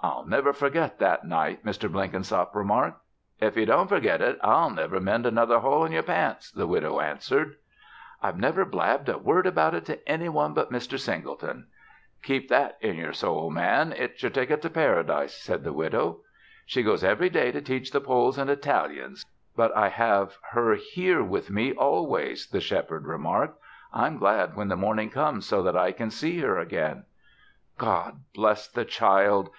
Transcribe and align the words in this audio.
"I'll 0.00 0.24
never 0.24 0.54
forget 0.54 0.98
that 1.00 1.24
night," 1.26 1.62
Mr. 1.62 1.92
Blenkinsop 1.92 2.54
remarked. 2.56 2.98
"If 3.40 3.58
ye 3.58 3.66
don't 3.66 3.88
fergit 3.90 4.22
it, 4.22 4.38
I'll 4.42 4.70
never 4.70 5.00
mend 5.00 5.26
another 5.26 5.58
hole 5.58 5.84
in 5.84 5.92
yer 5.92 6.00
pants," 6.02 6.50
the 6.50 6.66
widow 6.66 6.98
answered. 6.98 7.56
"I've 8.22 8.38
never 8.38 8.64
blabbed 8.64 9.10
a 9.10 9.18
word 9.18 9.46
about 9.46 9.74
it 9.74 9.84
to 9.84 10.08
any 10.08 10.30
one 10.30 10.54
but 10.54 10.72
Mr. 10.72 10.98
Singleton." 10.98 11.66
"Keep 12.22 12.48
that 12.48 12.78
in 12.80 12.96
yer 12.96 13.12
soul, 13.12 13.50
man. 13.50 13.92
It's 13.92 14.22
yer 14.22 14.30
ticket 14.30 14.62
to 14.62 14.70
Paradise," 14.70 15.34
said 15.34 15.62
the 15.62 15.74
widow. 15.74 16.22
"She 16.64 16.82
goes 16.82 17.04
every 17.04 17.28
day 17.28 17.52
to 17.52 17.60
teach 17.60 17.90
the 17.90 18.00
Poles 18.00 18.38
and 18.38 18.48
Italians, 18.48 19.26
but 19.56 19.76
I 19.76 19.90
have 19.90 20.38
her 20.52 20.74
here 20.74 21.22
with 21.22 21.50
me 21.50 21.74
always," 21.74 22.46
the 22.48 22.60
Shepherd 22.62 23.04
remarked. 23.06 23.58
"I'm 23.92 24.16
glad 24.16 24.56
when 24.56 24.68
the 24.68 24.74
morning 24.76 25.10
comes 25.10 25.44
so 25.44 25.62
that 25.64 25.76
I 25.76 25.92
can 25.92 26.08
see 26.10 26.38
her 26.38 26.56
again." 26.56 27.04
"God 27.76 28.20
bless 28.34 28.68
the 28.68 28.86
child! 28.86 29.50